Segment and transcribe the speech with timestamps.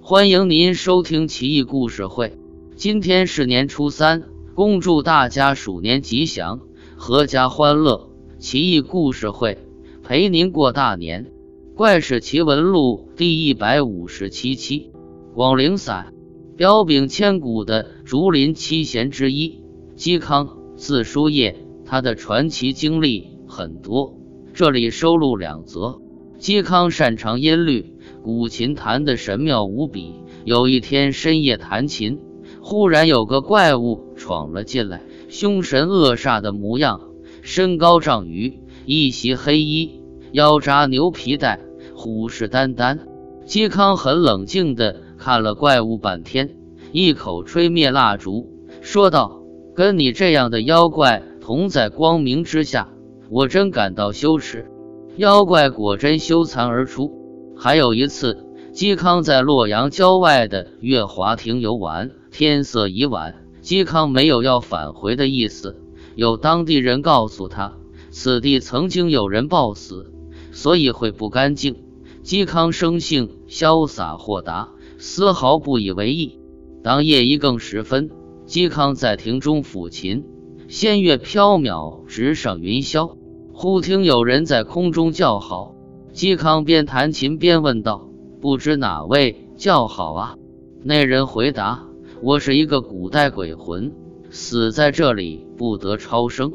[0.00, 2.38] 欢迎您收听奇异故事会。
[2.76, 4.22] 今天是年初三，
[4.54, 6.60] 恭祝大家鼠年吉祥，
[6.98, 8.10] 阖家欢乐。
[8.38, 9.58] 奇异故事会
[10.02, 11.32] 陪您过大年。
[11.74, 14.92] 怪事奇闻录第一百五十七期，
[15.34, 16.12] 广陵散，
[16.56, 19.64] 彪炳千古的竹林七贤之一，
[19.96, 21.62] 嵇康，字叔夜。
[21.84, 24.18] 他的传奇经历很多，
[24.52, 26.00] 这里收录两则。
[26.40, 27.95] 嵇康擅长音律。
[28.26, 30.16] 古琴弹得神妙无比。
[30.44, 32.18] 有一天深夜弹琴，
[32.60, 37.00] 忽然有个怪物闯了进来，凶神恶煞的模样，
[37.42, 41.60] 身高丈余，一袭黑衣，腰扎牛皮带，
[41.94, 42.98] 虎视眈眈。
[43.46, 46.56] 嵇康很冷静地看了怪物半天，
[46.90, 49.40] 一口吹灭蜡烛，说道
[49.72, 52.88] ：“跟你这样的妖怪同在光明之下，
[53.30, 54.66] 我真感到羞耻。”
[55.14, 57.25] 妖怪果真羞惭而出。
[57.58, 65.80] 还有一次，嵇康在洛阳郊外的月华亭游玩，天色已晚，嵇康没有要返回的意思。
[66.14, 67.72] 有当地人告诉他，
[68.10, 70.12] 此地曾经有人暴死，
[70.52, 71.76] 所以会不干净。
[72.22, 74.68] 嵇康生性潇洒豁达，
[74.98, 76.38] 丝毫不以为意。
[76.82, 78.10] 当夜一更时分，
[78.46, 80.24] 嵇康在亭中抚琴，
[80.68, 83.16] 仙乐飘渺，直上云霄。
[83.52, 85.75] 忽听有人在空中叫好。
[86.16, 88.08] 嵇康边弹琴边问道
[88.40, 90.38] ：“不知哪位叫好啊？”
[90.82, 91.84] 那人回答
[92.24, 93.92] ：“我是一个古代鬼魂，
[94.30, 96.54] 死在这里不得超生。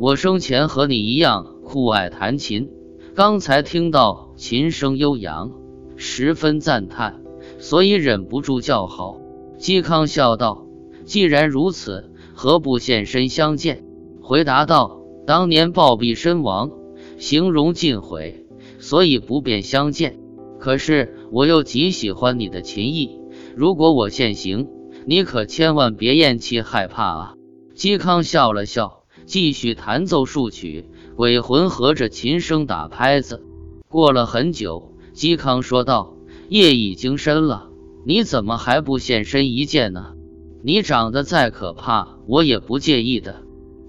[0.00, 2.68] 我生前和你一样酷爱弹琴，
[3.14, 5.52] 刚才听到琴声悠扬，
[5.94, 7.22] 十分赞叹，
[7.60, 9.20] 所以忍不住叫好。”
[9.56, 10.66] 嵇康笑道
[11.06, 13.84] ：“既然如此，何不现身相见？”
[14.20, 16.72] 回答道：“当年暴毙身亡，
[17.18, 18.42] 形容尽毁。”
[18.78, 20.18] 所以不便相见，
[20.58, 23.18] 可是我又极喜欢你的琴艺。
[23.54, 24.68] 如果我现形，
[25.06, 27.34] 你可千万别厌气害怕啊！
[27.74, 30.86] 嵇康笑了笑，继续弹奏数曲。
[31.14, 33.42] 鬼魂合着琴声打拍子。
[33.88, 36.14] 过了很久，嵇康说道
[36.50, 37.70] ：“夜已经深了，
[38.04, 40.12] 你怎么还不现身一见呢？
[40.62, 43.42] 你长得再可怕，我也不介意的。”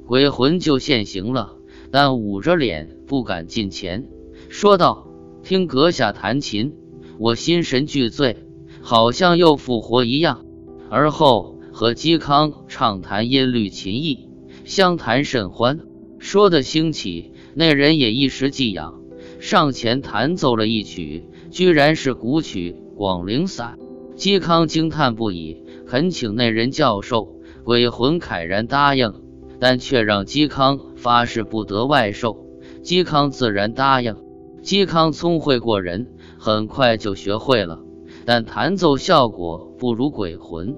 [0.07, 1.55] 鬼魂就现形了，
[1.91, 4.07] 但捂着脸不敢近前。
[4.49, 5.07] 说道
[5.43, 6.73] ：“听阁下弹琴，
[7.19, 8.37] 我心神俱醉，
[8.81, 10.45] 好像又复活一样。”
[10.89, 14.29] 而后和嵇康畅谈音律琴艺，
[14.63, 15.79] 相谈甚欢。
[16.19, 19.01] 说的兴起，那人也一时寄养，
[19.39, 23.77] 上前弹奏了一曲，居然是古曲《广陵散》。
[24.17, 27.35] 嵇康惊叹不已，恳请那人教授。
[27.63, 29.13] 鬼魂慨然答应，
[29.59, 32.45] 但却让嵇康发誓不得外授。
[32.81, 34.15] 嵇康自然答应。
[34.67, 36.07] 嵇康聪慧过人，
[36.37, 37.79] 很快就学会了，
[38.25, 40.75] 但弹奏效果不如鬼魂。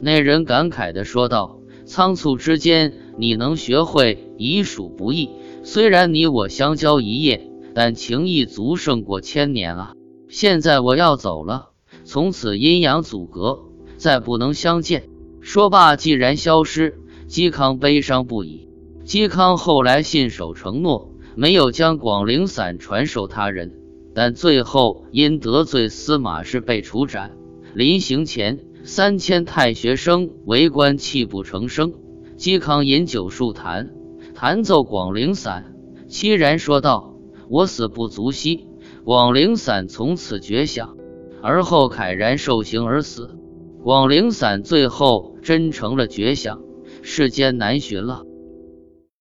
[0.00, 5.30] 那人感慨地说道：“仓促之间，你能学会已属不易。
[5.62, 9.92] 虽然你我相交一夜，但情谊足胜过千年啊！
[10.28, 11.68] 现在我要走了，
[12.02, 13.60] 从此阴阳阻隔，
[13.98, 15.04] 再不能相见。”
[15.40, 16.98] 说罢，既然消失。
[17.28, 18.68] 嵇康悲伤不已。
[19.06, 21.12] 嵇康后来信守承诺。
[21.38, 23.72] 没有将广陵散传授他人，
[24.12, 27.36] 但最后因得罪司马氏被处斩。
[27.74, 31.92] 临行前，三千太学生围观，泣不成声。
[32.36, 33.92] 嵇康饮酒数坛，
[34.34, 35.76] 弹奏广陵散，
[36.08, 37.14] 凄然说道
[37.48, 38.66] ：“我死不足惜，
[39.04, 40.96] 广陵散从此绝响。”
[41.40, 43.38] 而后慨然受刑而死。
[43.84, 46.60] 广陵散最后真成了绝响，
[47.02, 48.24] 世间难寻了。